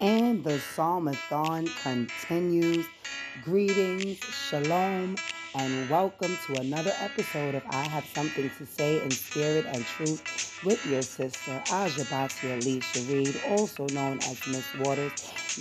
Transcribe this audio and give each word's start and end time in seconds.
And 0.00 0.44
the 0.44 0.58
Psalmathon 0.58 1.70
continues. 1.82 2.84
Greetings, 3.42 4.18
shalom, 4.18 5.16
and 5.54 5.88
welcome 5.88 6.36
to 6.46 6.60
another 6.60 6.92
episode 7.00 7.54
of 7.54 7.62
I 7.70 7.84
Have 7.88 8.04
Something 8.14 8.50
to 8.58 8.66
Say 8.66 9.02
in 9.02 9.10
Spirit 9.10 9.64
and 9.64 9.82
Truth 9.86 10.60
with 10.66 10.84
your 10.84 11.00
sister, 11.00 11.62
Aja 11.72 12.28
Alicia 12.42 13.00
Reed, 13.10 13.40
also 13.48 13.86
known 13.88 14.18
as 14.18 14.46
Miss 14.46 14.66
Waters. 14.80 15.12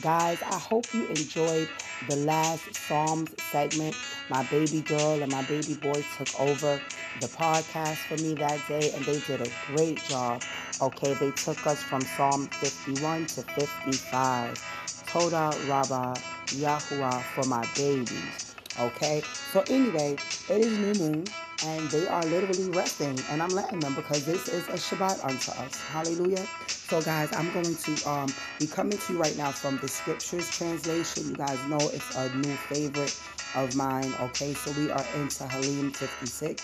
Guys, 0.02 0.41
I 0.41 0.55
hope 0.55 0.93
you 0.93 1.07
enjoyed 1.07 1.70
the 2.09 2.18
last 2.18 2.75
Psalms 2.75 3.34
segment. 3.50 3.95
My 4.30 4.44
baby 4.44 4.82
girl 4.82 5.21
and 5.21 5.32
my 5.32 5.41
baby 5.44 5.75
boy 5.75 6.04
took 6.18 6.38
over 6.38 6.82
the 7.21 7.27
podcast 7.27 7.95
for 8.08 8.21
me 8.21 8.34
that 8.36 8.59
day, 8.68 8.91
and 8.94 9.05
they 9.05 9.20
did 9.21 9.48
a 9.48 9.49
great 9.68 10.04
job. 10.04 10.41
Okay, 10.81 11.13
they 11.13 11.31
took 11.31 11.66
us 11.66 11.81
from 11.81 12.02
Psalm 12.02 12.48
51 12.48 13.26
to 13.27 13.41
55. 13.44 15.05
Toda 15.08 15.54
Rabba 15.66 16.16
Yahuwah 16.48 17.21
for 17.34 17.48
my 17.48 17.66
babies. 17.77 18.55
Okay, 18.77 19.23
so 19.54 19.63
anyway, 19.70 20.18
it 20.49 20.66
is 20.66 20.77
new 20.77 20.93
moon 21.05 21.26
and 21.66 21.90
they 21.90 22.08
are 22.08 22.24
literally 22.24 22.70
resting 22.70 23.20
and 23.30 23.42
i'm 23.42 23.50
letting 23.50 23.80
them 23.80 23.96
because 23.96 24.26
this 24.26 24.48
is 24.48 24.68
a 24.70 24.74
shabbat 24.74 25.24
unto 25.24 25.52
us. 25.52 25.82
Hallelujah. 25.90 26.46
So 26.68 27.02
guys 27.02 27.34
i'm 27.34 27.52
going 27.54 27.76
to 27.76 28.10
um, 28.10 28.30
be 28.60 28.68
coming 28.68 28.98
to 28.98 29.14
you 29.14 29.20
right 29.20 29.36
now 29.38 29.52
from 29.52 29.78
the 29.80 29.88
scriptures 29.88 30.50
translation. 30.50 31.30
You 31.30 31.36
guys 31.36 31.60
know 31.68 31.78
it's 31.94 32.16
a 32.16 32.30
new 32.36 32.55
favorite 32.70 33.20
of 33.55 33.76
mine 33.76 34.14
okay? 34.22 34.54
So 34.54 34.72
we 34.80 34.91
are 34.91 35.05
in 35.16 35.28
Tehillim 35.28 35.96
56 35.96 36.64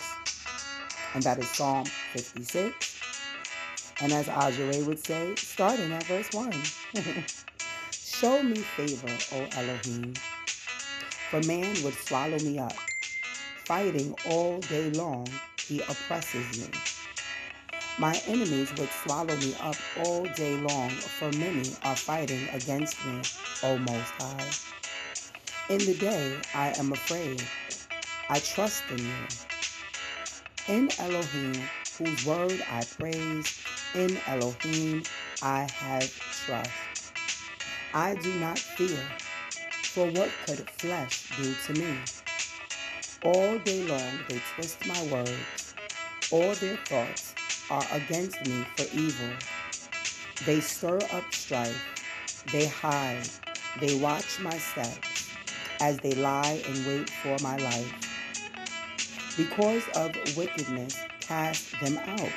and 1.14 1.24
that 1.24 1.40
is 1.40 1.50
psalm 1.50 1.86
56 2.14 3.00
and 4.02 4.14
as 4.14 4.28
Ajare 4.28 4.86
would 4.86 5.04
say 5.04 5.36
starting 5.36 5.92
at 5.92 6.04
verse 6.04 6.30
1 6.32 6.52
show 7.92 8.42
me 8.44 8.56
favor 8.56 9.18
o 9.34 9.48
elohim 9.58 10.14
for 11.30 11.42
man 11.48 11.76
would 11.84 11.94
swallow 11.94 12.38
me 12.40 12.60
up 12.60 12.74
fighting 13.72 14.14
all 14.30 14.60
day 14.68 14.90
long, 14.90 15.26
he 15.66 15.80
oppresses 15.84 16.60
me. 16.60 16.68
My 17.98 18.22
enemies 18.28 18.70
would 18.78 18.90
swallow 18.90 19.34
me 19.38 19.56
up 19.62 19.78
all 20.04 20.26
day 20.36 20.58
long, 20.58 20.90
for 20.90 21.32
many 21.38 21.70
are 21.86 21.96
fighting 21.96 22.50
against 22.52 22.98
me, 23.06 23.22
O 23.64 23.78
Most 23.78 24.12
High. 24.20 24.50
In 25.70 25.78
the 25.78 25.94
day 25.94 26.38
I 26.54 26.74
am 26.78 26.92
afraid. 26.92 27.42
I 28.28 28.40
trust 28.40 28.84
in 28.90 28.98
you. 28.98 29.24
In 30.68 30.90
Elohim, 31.00 31.56
whose 31.98 32.26
word 32.26 32.62
I 32.70 32.84
praise, 33.00 33.58
in 33.96 34.18
Elohim 34.28 35.04
I 35.42 35.66
have 35.76 36.12
trust. 36.46 37.14
I 37.94 38.16
do 38.16 38.34
not 38.34 38.60
fear, 38.60 39.00
for 39.94 40.08
what 40.08 40.30
could 40.46 40.70
flesh 40.72 41.32
do 41.38 41.54
to 41.68 41.82
me? 41.82 41.96
All 43.24 43.60
day 43.60 43.84
long 43.84 44.20
they 44.28 44.42
twist 44.56 44.84
my 44.88 45.00
words. 45.12 45.76
All 46.32 46.56
their 46.56 46.76
thoughts 46.78 47.36
are 47.70 47.86
against 47.92 48.44
me 48.48 48.66
for 48.76 48.98
evil. 48.98 49.30
They 50.48 50.60
stir 50.60 50.98
up 51.14 51.32
strife. 51.32 52.44
They 52.52 52.66
hide. 52.66 53.30
They 53.80 54.00
watch 54.00 54.40
my 54.40 54.58
steps 54.58 55.30
as 55.80 56.00
they 56.00 56.14
lie 56.14 56.64
in 56.68 56.86
wait 56.88 57.12
for 57.12 57.38
my 57.44 57.58
life. 57.58 57.94
Because 59.38 59.84
of 59.96 60.16
wickedness, 60.36 60.98
cast 61.20 61.80
them 61.80 62.00
out. 62.00 62.32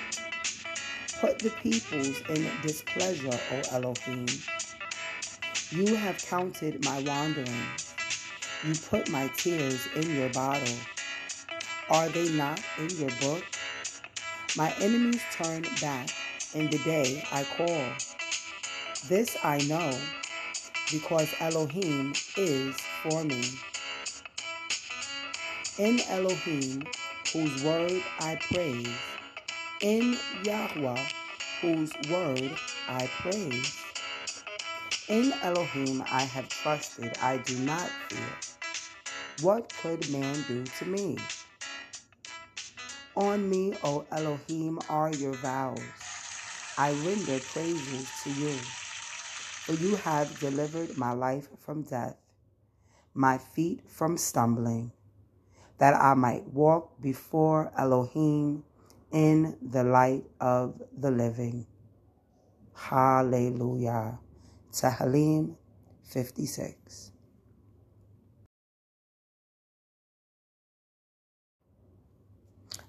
Put 1.19 1.39
the 1.39 1.51
peoples 1.63 2.21
in 2.29 2.47
displeasure, 2.61 3.41
O 3.53 3.63
Elohim. 3.73 4.27
You 5.71 5.97
have 5.97 6.19
counted 6.19 6.85
my 6.85 7.01
wanderings 7.01 7.84
you 8.65 8.75
put 8.89 9.11
my 9.11 9.29
tears 9.37 9.87
in 9.95 10.17
your 10.17 10.31
bottle. 10.31 10.77
Are 11.91 12.09
they 12.09 12.31
not 12.31 12.61
in 12.79 12.89
your 12.97 13.11
book? 13.21 13.45
My 14.57 14.73
enemies 14.81 15.21
turn 15.33 15.63
back 15.81 16.09
in 16.55 16.71
the 16.71 16.79
day 16.79 17.23
I 17.31 17.45
call. 17.45 17.85
This 19.09 19.37
I 19.45 19.59
know 19.69 19.93
because 20.91 21.29
Elohim 21.41 22.15
is 22.37 22.77
for 23.03 23.25
me. 23.25 23.43
In 25.79 26.01
Elohim, 26.09 26.87
whose 27.33 27.65
word 27.65 28.03
I 28.21 28.37
praise, 28.37 28.89
in 29.83 30.17
Yahweh, 30.45 31.05
whose 31.61 31.93
word 32.11 32.53
I 32.89 33.11
praise. 33.21 33.84
In 35.07 35.35
Elohim 35.43 36.03
I 36.11 36.23
have 36.23 36.49
trusted, 36.49 37.13
I 37.21 37.37
do 37.37 37.59
not 37.59 37.91
fear. 38.09 38.25
What 39.43 39.71
could 39.83 40.11
man 40.11 40.35
do 40.49 40.65
to 40.65 40.87
me? 40.87 41.19
On 43.15 43.47
me, 43.51 43.75
O 43.85 44.07
Elohim, 44.11 44.79
are 44.89 45.13
your 45.13 45.35
vows. 45.35 45.79
I 46.79 46.93
render 47.05 47.39
praises 47.39 48.09
to 48.23 48.31
you. 48.31 48.57
For 49.67 49.75
you 49.75 49.97
have 49.97 50.41
delivered 50.41 50.97
my 50.97 51.13
life 51.13 51.49
from 51.59 51.83
death, 51.83 52.17
my 53.13 53.37
feet 53.37 53.83
from 53.87 54.17
stumbling, 54.17 54.91
that 55.77 55.93
I 55.93 56.15
might 56.15 56.49
walk 56.49 56.99
before 57.03 57.71
Elohim 57.77 58.65
in 59.13 59.59
the 59.61 59.85
light 59.85 60.25
of 60.41 60.81
the 60.97 61.11
living. 61.11 61.67
Hallelujah. 62.73 64.19
Tehillim 64.75 65.55
56. 66.03 67.13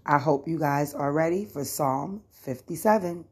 I 0.07 0.17
hope 0.17 0.47
you 0.47 0.57
guys 0.57 0.95
are 0.95 1.13
ready 1.13 1.45
for 1.45 1.63
Psalm 1.63 2.23
57. 2.31 3.25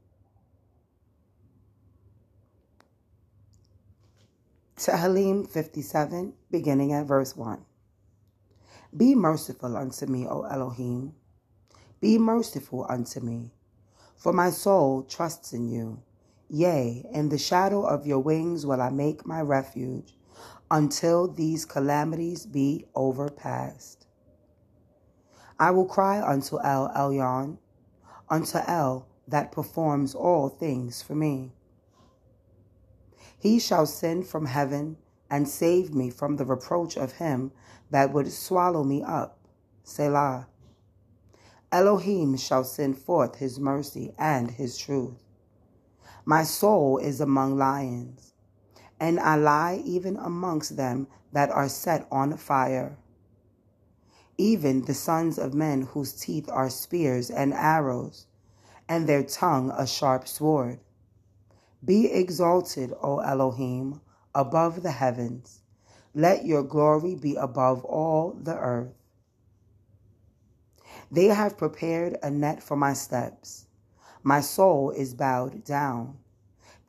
Tehillim 4.78 5.50
57, 5.50 6.34
beginning 6.52 6.94
at 6.94 7.08
verse 7.08 7.36
1. 7.36 7.66
Be 8.96 9.16
merciful 9.16 9.76
unto 9.76 10.06
me, 10.06 10.28
O 10.28 10.44
Elohim. 10.44 11.14
Be 12.00 12.20
merciful 12.20 12.86
unto 12.88 13.20
me, 13.20 13.50
for 14.16 14.32
my 14.32 14.52
soul 14.52 15.02
trusts 15.02 15.54
in 15.54 15.70
you. 15.70 16.04
Yea, 16.56 17.04
in 17.12 17.30
the 17.30 17.38
shadow 17.40 17.82
of 17.82 18.06
your 18.06 18.20
wings 18.20 18.64
will 18.64 18.80
I 18.80 18.92
make 18.92 19.26
my 19.26 19.42
refuge 19.42 20.16
until 20.70 21.28
these 21.28 21.66
calamities 21.66 22.46
be 22.46 22.86
overpast. 22.94 24.06
I 25.60 25.72
will 25.72 25.88
cry 25.88 26.22
unto 26.22 26.60
El 26.62 26.90
Elyon, 26.90 27.58
unto 28.30 28.60
El 28.68 29.08
that 29.28 29.52
performs 29.52 30.14
all 30.14 30.48
things 30.48 31.02
for 31.02 31.16
me. 31.16 31.54
He 33.36 33.58
shall 33.58 33.88
send 33.88 34.28
from 34.28 34.46
heaven 34.46 34.98
and 35.32 35.50
save 35.50 35.96
me 35.96 36.12
from 36.12 36.36
the 36.36 36.46
reproach 36.46 36.96
of 36.98 37.14
him 37.14 37.52
that 37.90 38.14
would 38.14 38.32
swallow 38.32 38.84
me 38.84 39.02
up. 39.02 39.40
Selah. 39.84 40.46
Elohim 41.72 42.38
shall 42.38 42.64
send 42.64 43.00
forth 43.00 43.38
his 43.38 43.60
mercy 43.60 44.14
and 44.20 44.52
his 44.52 44.78
truth. 44.78 45.23
My 46.26 46.44
soul 46.44 46.98
is 46.98 47.20
among 47.22 47.58
lions, 47.58 48.34
and 49.00 49.20
I 49.20 49.36
lie 49.36 49.82
even 49.86 50.18
amongst 50.18 50.78
them 50.78 51.08
that 51.32 51.50
are 51.52 51.70
set 51.70 52.08
on 52.12 52.38
fire 52.38 52.98
even 54.38 54.82
the 54.86 54.94
sons 54.94 55.38
of 55.38 55.54
men 55.54 55.84
whose 55.84 56.14
teeth 56.14 56.50
are 56.50 56.70
spears 56.70 57.30
and 57.30 57.54
arrows, 57.54 58.26
and 58.90 59.08
their 59.08 59.24
tongue 59.24 59.72
a 59.78 59.86
sharp 59.86 60.28
sword. 60.28 60.80
Be 61.86 62.12
exalted, 62.12 62.94
O 63.02 63.20
Elohim, 63.20 64.02
above 64.34 64.82
the 64.82 64.92
heavens. 64.92 65.62
Let 66.16 66.46
your 66.46 66.64
glory 66.64 67.16
be 67.16 67.36
above 67.36 67.84
all 67.86 68.32
the 68.32 68.58
earth. 68.58 68.94
They 71.12 71.26
have 71.26 71.58
prepared 71.58 72.18
a 72.24 72.32
net 72.32 72.64
for 72.64 72.76
my 72.76 72.94
steps. 72.94 73.63
My 74.24 74.40
soul 74.40 74.92
is 74.92 75.14
bowed 75.14 75.66
down. 75.66 76.18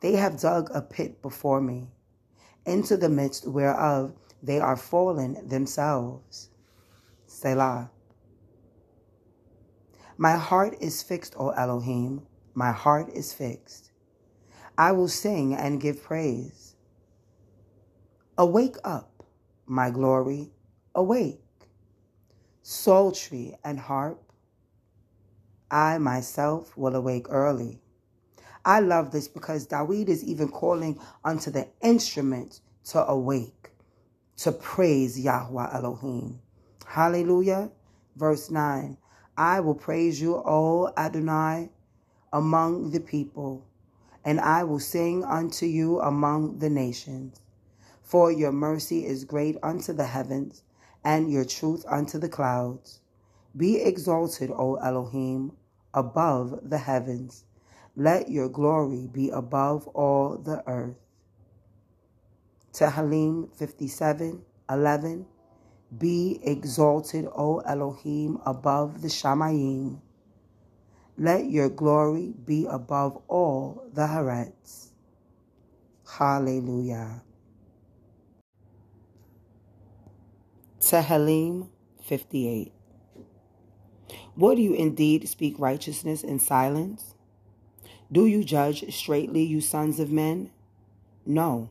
They 0.01 0.13
have 0.13 0.41
dug 0.41 0.71
a 0.73 0.81
pit 0.81 1.21
before 1.21 1.61
me, 1.61 1.89
into 2.65 2.97
the 2.97 3.09
midst 3.09 3.49
whereof 3.49 4.13
they 4.43 4.61
are 4.61 4.77
fallen 4.77 5.49
themselves. 5.49 6.51
Selah. 7.27 7.91
My 10.17 10.37
heart 10.37 10.77
is 10.81 11.03
fixed, 11.03 11.35
O 11.37 11.51
Elohim. 11.51 12.23
My 12.55 12.71
heart 12.71 13.09
is 13.13 13.33
fixed. 13.33 13.91
I 14.79 14.93
will 14.93 15.09
sing 15.09 15.55
and 15.55 15.81
give 15.81 16.03
praise. 16.03 16.77
Awake 18.39 18.77
up, 18.85 19.25
my 19.67 19.91
glory, 19.91 20.53
awake. 20.95 21.41
Psaltery 22.63 23.57
and 23.65 23.79
harp. 23.81 24.24
I 25.71 25.99
myself 25.99 26.77
will 26.77 26.95
awake 26.95 27.27
early. 27.31 27.81
I 28.65 28.81
love 28.81 29.11
this 29.11 29.29
because 29.29 29.67
Dawid 29.67 30.09
is 30.09 30.25
even 30.25 30.49
calling 30.49 30.99
unto 31.25 31.51
the 31.51 31.69
instrument 31.83 32.61
to 32.87 33.07
awake, 33.07 33.71
to 34.39 34.53
praise 34.53 35.21
Yahweh 35.21 35.69
Elohim. 35.73 36.41
Hallelujah. 36.87 37.71
Verse 38.17 38.51
9 38.51 38.97
I 39.37 39.61
will 39.61 39.75
praise 39.75 40.21
you, 40.21 40.37
O 40.37 40.93
Adonai, 40.97 41.71
among 42.33 42.91
the 42.93 43.01
people, 43.01 43.67
and 44.25 44.41
I 44.41 44.65
will 44.65 44.79
sing 44.79 45.25
unto 45.25 45.67
you 45.67 46.01
among 46.01 46.59
the 46.59 46.71
nations. 46.71 47.41
For 48.03 48.31
your 48.31 48.53
mercy 48.53 49.05
is 49.05 49.25
great 49.25 49.57
unto 49.63 49.93
the 49.93 50.07
heavens, 50.07 50.63
and 51.03 51.31
your 51.31 51.45
truth 51.45 51.85
unto 51.89 52.19
the 52.19 52.29
clouds. 52.29 53.01
Be 53.57 53.81
exalted, 53.81 54.51
O 54.51 54.75
Elohim, 54.77 55.53
above 55.93 56.59
the 56.63 56.79
heavens. 56.79 57.45
Let 57.97 58.29
your 58.29 58.49
glory 58.49 59.07
be 59.07 59.31
above 59.31 59.87
all 59.89 60.37
the 60.37 60.63
earth. 60.67 60.97
Tehillim 62.73 63.55
57 63.55 64.43
11. 64.69 65.27
Be 65.97 66.41
exalted, 66.43 67.29
O 67.37 67.61
Elohim, 67.61 68.41
above 68.45 69.03
the 69.03 69.09
Shamayim. 69.09 70.01
Let 71.17 71.49
your 71.49 71.69
glory 71.69 72.35
be 72.45 72.67
above 72.67 73.23
all 73.29 73.85
the 73.93 74.03
Haaretz. 74.03 74.89
Hallelujah. 76.19 77.23
Tehillim 80.81 81.69
58. 82.03 82.73
Would 84.37 84.59
you 84.59 84.75
indeed 84.75 85.29
speak 85.29 85.55
righteousness 85.59 86.23
in 86.25 86.39
silence? 86.41 87.15
Do 88.11 88.27
you 88.27 88.45
judge 88.45 88.93
straightly, 88.95 89.45
you 89.45 89.61
sons 89.61 90.01
of 90.01 90.11
men? 90.11 90.51
No. 91.25 91.71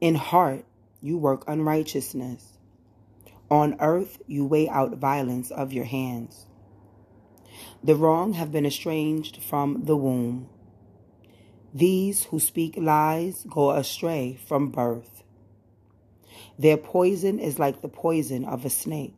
In 0.00 0.14
heart 0.14 0.64
you 1.00 1.18
work 1.18 1.44
unrighteousness. 1.46 2.58
On 3.50 3.76
earth 3.80 4.22
you 4.26 4.44
weigh 4.44 4.68
out 4.68 4.96
violence 4.96 5.50
of 5.50 5.72
your 5.72 5.84
hands. 5.84 6.46
The 7.82 7.94
wrong 7.94 8.34
have 8.34 8.52
been 8.52 8.66
estranged 8.66 9.42
from 9.42 9.84
the 9.84 9.96
womb. 9.96 10.48
These 11.74 12.24
who 12.24 12.40
speak 12.40 12.76
lies 12.76 13.44
go 13.48 13.70
astray 13.70 14.38
from 14.46 14.70
birth. 14.70 15.22
Their 16.58 16.76
poison 16.76 17.38
is 17.38 17.58
like 17.58 17.82
the 17.82 17.88
poison 17.88 18.44
of 18.44 18.64
a 18.64 18.70
snake, 18.70 19.14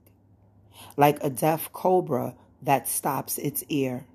like 0.96 1.22
a 1.22 1.30
deaf 1.30 1.72
cobra 1.72 2.34
that 2.62 2.88
stops 2.88 3.38
its 3.38 3.64
ear, 3.68 4.06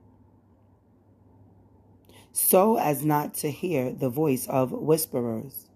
so 2.31 2.77
as 2.77 3.05
not 3.05 3.33
to 3.35 3.51
hear 3.51 3.91
the 3.91 4.09
voice 4.09 4.47
of 4.47 4.71
whisperers, 4.71 5.67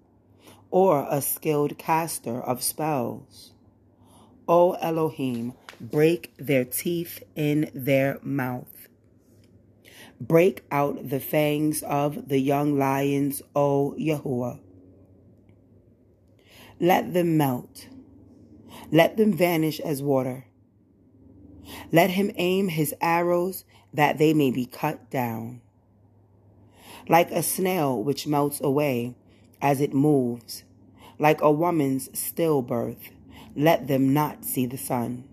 or 0.71 1.07
a 1.09 1.21
skilled 1.21 1.77
caster 1.77 2.41
of 2.41 2.63
spells. 2.63 3.53
O 4.47 4.73
Elohim, 4.73 5.53
break 5.79 6.33
their 6.37 6.65
teeth 6.65 7.21
in 7.35 7.69
their 7.73 8.17
mouth. 8.23 8.87
Break 10.19 10.63
out 10.71 11.09
the 11.09 11.19
fangs 11.19 11.83
of 11.83 12.27
the 12.27 12.39
young 12.39 12.77
lions, 12.77 13.41
O 13.55 13.93
Yahuwah. 13.99 14.59
Let 16.79 17.13
them 17.13 17.37
melt. 17.37 17.87
Let 18.91 19.17
them 19.17 19.33
vanish 19.33 19.79
as 19.79 20.01
water. 20.01 20.46
Let 21.91 22.11
him 22.11 22.31
aim 22.35 22.69
his 22.69 22.93
arrows 23.01 23.65
that 23.93 24.17
they 24.17 24.33
may 24.33 24.51
be 24.51 24.65
cut 24.65 25.09
down. 25.09 25.61
Like 27.07 27.31
a 27.31 27.43
snail 27.43 28.03
which 28.03 28.27
melts 28.27 28.59
away 28.61 29.15
as 29.61 29.81
it 29.81 29.93
moves, 29.93 30.63
like 31.17 31.41
a 31.41 31.51
woman's 31.51 32.09
stillbirth 32.09 33.11
let 33.57 33.87
them 33.87 34.13
not 34.13 34.45
see 34.45 34.67
the 34.67 34.77
sun. 34.77 35.23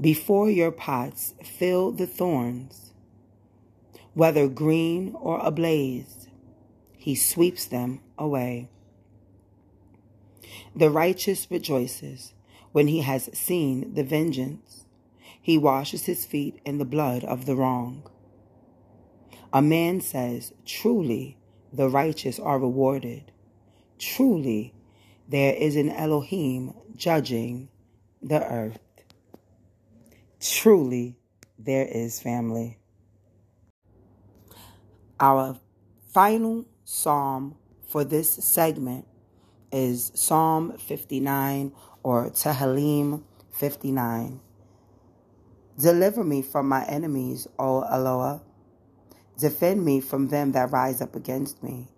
Before 0.00 0.48
your 0.48 0.70
pots 0.70 1.34
fill 1.42 1.90
the 1.90 2.06
thorns, 2.06 2.92
whether 4.14 4.46
green 4.46 5.14
or 5.18 5.40
ablaze, 5.40 6.28
he 6.96 7.16
sweeps 7.16 7.66
them 7.66 8.00
away. 8.16 8.68
The 10.76 10.90
righteous 10.90 11.48
rejoices 11.50 12.34
when 12.70 12.86
he 12.86 13.00
has 13.00 13.30
seen 13.36 13.94
the 13.94 14.04
vengeance. 14.04 14.85
He 15.46 15.58
washes 15.58 16.06
his 16.06 16.24
feet 16.24 16.60
in 16.64 16.78
the 16.78 16.84
blood 16.84 17.22
of 17.22 17.46
the 17.46 17.54
wrong. 17.54 18.02
A 19.52 19.62
man 19.62 20.00
says, 20.00 20.52
Truly, 20.64 21.38
the 21.72 21.88
righteous 21.88 22.40
are 22.40 22.58
rewarded. 22.58 23.30
Truly, 23.96 24.74
there 25.28 25.54
is 25.54 25.76
an 25.76 25.88
Elohim 25.88 26.74
judging 26.96 27.68
the 28.20 28.44
earth. 28.44 28.80
Truly, 30.40 31.16
there 31.56 31.86
is 31.86 32.18
family. 32.18 32.80
Our 35.20 35.60
final 36.12 36.66
psalm 36.82 37.54
for 37.86 38.02
this 38.02 38.32
segment 38.32 39.06
is 39.70 40.10
Psalm 40.12 40.76
59 40.76 41.70
or 42.02 42.30
Tehillim 42.30 43.22
59. 43.52 44.40
Deliver 45.78 46.24
me 46.24 46.40
from 46.40 46.68
my 46.68 46.84
enemies, 46.86 47.46
O 47.58 47.82
Eloah. 47.82 48.40
Defend 49.38 49.84
me 49.84 50.00
from 50.00 50.28
them 50.28 50.52
that 50.52 50.72
rise 50.72 51.02
up 51.02 51.14
against 51.14 51.62
me. 51.62 51.88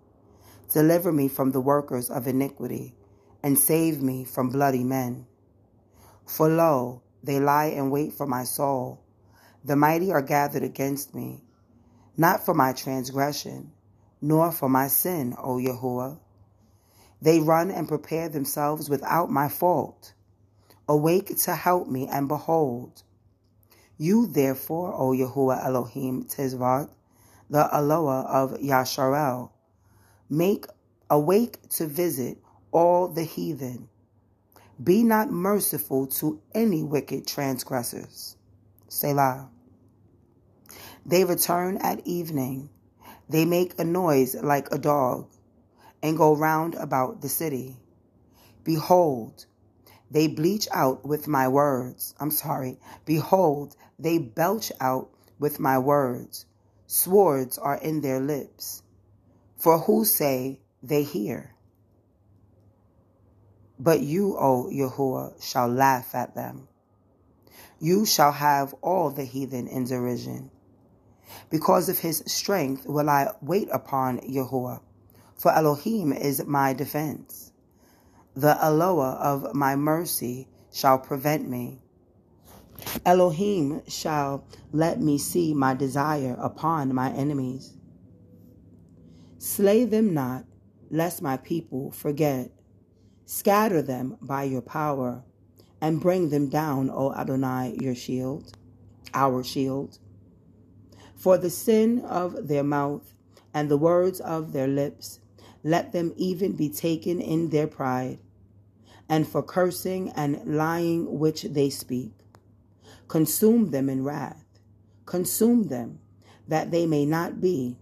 Deliver 0.73 1.13
me 1.13 1.29
from 1.29 1.51
the 1.51 1.61
workers 1.61 2.09
of 2.09 2.27
iniquity 2.27 2.93
and 3.41 3.57
save 3.57 4.01
me 4.01 4.25
from 4.25 4.49
bloody 4.49 4.83
men. 4.83 5.25
For 6.25 6.49
lo, 6.49 7.01
they 7.23 7.39
lie 7.39 7.67
in 7.67 7.89
wait 7.89 8.11
for 8.11 8.27
my 8.27 8.43
soul. 8.43 9.01
The 9.63 9.77
mighty 9.77 10.11
are 10.11 10.21
gathered 10.21 10.63
against 10.63 11.15
me, 11.15 11.41
not 12.17 12.45
for 12.45 12.53
my 12.53 12.73
transgression, 12.73 13.71
nor 14.21 14.51
for 14.51 14.67
my 14.67 14.87
sin, 14.87 15.35
O 15.37 15.55
Yahuwah. 15.57 16.19
They 17.21 17.39
run 17.39 17.71
and 17.71 17.87
prepare 17.87 18.27
themselves 18.27 18.89
without 18.89 19.31
my 19.31 19.47
fault. 19.47 20.13
Awake 20.87 21.37
to 21.43 21.55
help 21.55 21.87
me, 21.87 22.07
and 22.07 22.27
behold. 22.27 23.03
You 24.01 24.27
therefore, 24.27 24.93
O 24.93 25.11
Yahuwah 25.11 25.65
Elohim 25.65 26.23
Tizvat, 26.23 26.89
the 27.49 27.67
Eloah 27.69 28.21
of 28.21 28.53
Yasharel, 28.59 29.51
make 30.29 30.67
awake 31.09 31.67
to 31.71 31.85
visit 31.85 32.37
all 32.71 33.09
the 33.09 33.25
heathen. 33.25 33.89
Be 34.81 35.03
not 35.03 35.29
merciful 35.31 36.07
to 36.07 36.39
any 36.55 36.81
wicked 36.81 37.27
transgressors. 37.27 38.37
Selah. 38.87 39.49
They 41.05 41.25
return 41.25 41.75
at 41.81 42.07
evening. 42.07 42.69
They 43.27 43.43
make 43.43 43.77
a 43.77 43.83
noise 43.83 44.33
like 44.33 44.71
a 44.71 44.77
dog 44.77 45.27
and 46.01 46.15
go 46.15 46.33
round 46.37 46.75
about 46.75 47.19
the 47.19 47.27
city. 47.27 47.75
Behold, 48.63 49.45
they 50.11 50.27
bleach 50.27 50.67
out 50.71 51.05
with 51.05 51.27
my 51.27 51.47
words. 51.47 52.15
I'm 52.19 52.31
sorry. 52.31 52.79
Behold, 53.05 53.75
they 53.97 54.17
belch 54.17 54.71
out 54.79 55.09
with 55.37 55.59
my 55.59 55.77
words. 55.77 56.45
Swords 56.87 57.57
are 57.57 57.77
in 57.77 58.01
their 58.01 58.19
lips. 58.19 58.81
For 59.57 59.77
who 59.79 60.05
say 60.05 60.61
they 60.81 61.03
hear? 61.03 61.53
But 63.77 64.01
you, 64.01 64.35
O 64.37 64.69
Yahuwah, 64.71 65.41
shall 65.41 65.67
laugh 65.67 66.15
at 66.15 66.35
them. 66.35 66.67
You 67.79 68.05
shall 68.05 68.31
have 68.31 68.73
all 68.81 69.09
the 69.09 69.23
heathen 69.23 69.67
in 69.67 69.85
derision. 69.85 70.51
Because 71.49 71.87
of 71.87 71.99
his 71.99 72.23
strength 72.25 72.85
will 72.85 73.09
I 73.09 73.31
wait 73.41 73.69
upon 73.71 74.19
Yahuwah, 74.19 74.81
for 75.37 75.53
Elohim 75.53 76.11
is 76.11 76.43
my 76.45 76.73
defense. 76.73 77.51
The 78.39 78.57
Eloah 78.63 79.15
of 79.15 79.53
my 79.53 79.75
mercy 79.75 80.47
shall 80.71 80.97
prevent 80.97 81.49
me. 81.49 81.81
Elohim 83.05 83.81
shall 83.85 84.45
let 84.71 85.01
me 85.01 85.17
see 85.17 85.53
my 85.53 85.73
desire 85.73 86.37
upon 86.39 86.95
my 86.95 87.11
enemies. 87.11 87.75
Slay 89.39 89.83
them 89.83 90.13
not, 90.13 90.45
lest 90.89 91.21
my 91.21 91.35
people 91.35 91.91
forget. 91.91 92.49
Scatter 93.25 93.81
them 93.81 94.15
by 94.21 94.43
your 94.43 94.61
power 94.61 95.25
and 95.81 95.99
bring 95.99 96.29
them 96.29 96.47
down, 96.47 96.89
O 96.89 97.11
Adonai, 97.11 97.77
your 97.81 97.93
shield, 97.93 98.53
our 99.13 99.43
shield. 99.43 99.99
For 101.13 101.37
the 101.37 101.49
sin 101.49 101.99
of 102.05 102.47
their 102.47 102.63
mouth 102.63 103.13
and 103.53 103.67
the 103.67 103.75
words 103.75 104.21
of 104.21 104.53
their 104.53 104.69
lips, 104.69 105.19
let 105.61 105.91
them 105.91 106.13
even 106.15 106.53
be 106.53 106.69
taken 106.69 107.19
in 107.19 107.49
their 107.49 107.67
pride, 107.67 108.19
and 109.09 109.27
for 109.27 109.41
cursing 109.41 110.11
and 110.15 110.39
lying 110.45 111.19
which 111.19 111.41
they 111.41 111.69
speak. 111.69 112.13
Consume 113.07 113.71
them 113.71 113.89
in 113.89 114.03
wrath, 114.03 114.45
consume 115.05 115.67
them, 115.67 115.99
that 116.47 116.69
they 116.69 116.85
may 116.85 117.05
not 117.05 117.41
be, 117.41 117.75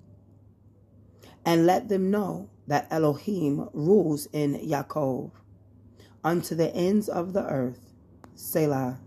and 1.45 1.65
let 1.65 1.89
them 1.89 2.09
know 2.09 2.49
that 2.65 2.87
Elohim 2.89 3.69
rules 3.73 4.27
in 4.33 4.55
Yaakov 4.55 5.31
unto 6.23 6.55
the 6.55 6.73
ends 6.73 7.07
of 7.07 7.33
the 7.33 7.45
earth. 7.45 7.93
Selah. 8.35 8.99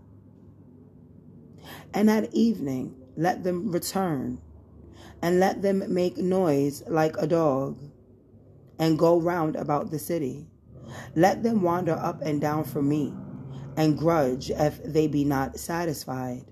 And 1.93 2.09
at 2.09 2.33
evening 2.33 2.95
let 3.17 3.43
them 3.43 3.71
return, 3.71 4.39
and 5.21 5.39
let 5.39 5.61
them 5.61 5.83
make 5.93 6.17
noise 6.17 6.83
like 6.87 7.15
a 7.17 7.27
dog, 7.27 7.79
and 8.79 8.97
go 8.97 9.19
round 9.19 9.55
about 9.55 9.91
the 9.91 9.99
city. 9.99 10.50
Let 11.15 11.43
them 11.43 11.61
wander 11.61 11.93
up 11.93 12.21
and 12.21 12.39
down 12.39 12.63
for 12.63 12.81
me, 12.81 13.13
and 13.77 13.97
grudge 13.97 14.49
if 14.49 14.83
they 14.83 15.07
be 15.07 15.23
not 15.23 15.59
satisfied. 15.59 16.45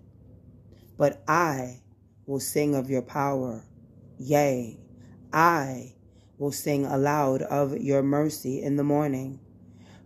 But 0.97 1.23
I 1.27 1.81
will 2.25 2.39
sing 2.39 2.75
of 2.75 2.89
your 2.89 3.01
power. 3.01 3.63
Yea, 4.17 4.79
I 5.31 5.95
will 6.37 6.51
sing 6.51 6.85
aloud 6.85 7.41
of 7.43 7.77
your 7.77 8.03
mercy 8.03 8.61
in 8.61 8.75
the 8.75 8.83
morning. 8.83 9.39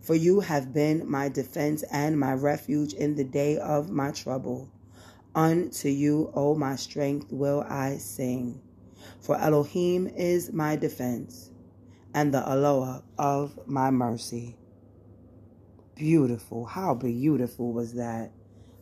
For 0.00 0.14
you 0.14 0.40
have 0.40 0.72
been 0.72 1.10
my 1.10 1.28
defense 1.28 1.82
and 1.90 2.18
my 2.18 2.34
refuge 2.34 2.92
in 2.92 3.14
the 3.14 3.24
day 3.24 3.58
of 3.58 3.90
my 3.90 4.10
trouble. 4.10 4.70
Unto 5.34 5.88
you, 5.88 6.30
O 6.34 6.54
my 6.54 6.76
strength, 6.76 7.32
will 7.32 7.64
I 7.68 7.96
sing. 7.96 8.60
For 9.20 9.36
Elohim 9.36 10.06
is 10.06 10.52
my 10.52 10.76
defense 10.76 11.50
and 12.14 12.32
the 12.32 12.38
Eloah 12.48 13.02
of 13.18 13.58
my 13.66 13.90
mercy. 13.90 14.56
Beautiful. 15.96 16.64
How 16.64 16.94
beautiful 16.94 17.72
was 17.72 17.94
that? 17.94 18.32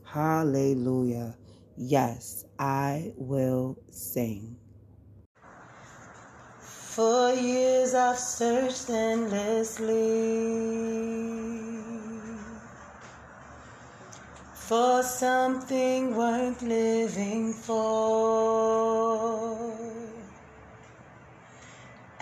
Hallelujah. 0.05 1.37
Yes, 1.77 2.45
I 2.59 3.13
will 3.17 3.79
sing. 3.91 4.59
For 6.61 7.33
years 7.33 7.95
I've 7.95 8.19
searched 8.19 8.91
endlessly 8.91 9.93
for 14.55 15.03
something 15.03 16.15
worth 16.15 16.61
living 16.63 17.55
for. 17.55 19.03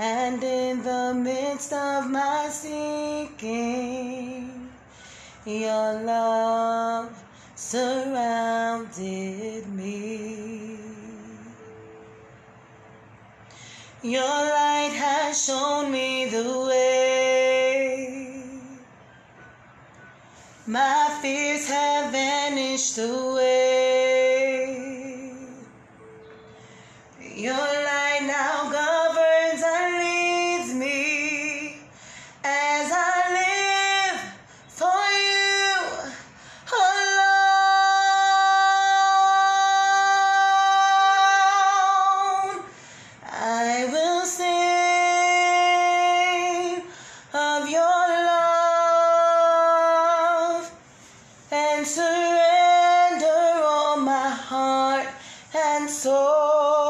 And 0.02 0.42
in 0.42 0.82
the 0.82 1.12
midst 1.12 1.74
of 1.74 2.10
my 2.10 2.48
seeking, 2.48 3.50
your 5.44 5.92
love 6.00 7.22
surrounded 7.54 8.98
me. 9.68 10.78
Your 14.02 14.22
light 14.22 14.94
has 14.96 15.44
shown 15.44 15.92
me 15.92 16.24
the 16.30 16.66
way. 16.66 18.24
My 20.66 21.18
fears 21.20 21.68
have 21.68 22.10
vanished 22.10 22.96
away. 22.96 23.50
Your 27.36 27.52
light 27.52 27.99
heart 55.02 55.14
and 55.54 55.90
soul. 55.90 56.89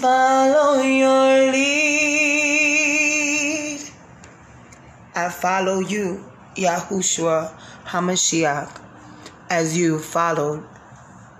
Follow 0.00 0.82
your 0.82 1.52
lead. 1.52 2.76
I 5.14 5.30
follow 5.30 5.80
you, 5.80 6.24
Yahushua 6.54 7.52
HaMashiach, 7.84 8.80
as 9.48 9.76
you 9.76 9.98
followed 9.98 10.62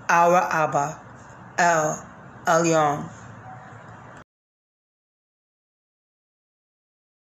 our 0.09 0.37
Abba, 0.37 0.99
El 1.57 2.03
Elyon. 2.47 3.16